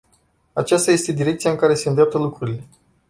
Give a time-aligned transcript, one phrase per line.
[0.53, 2.63] Aceasta este direcția în care se îndreaptă lucrurile.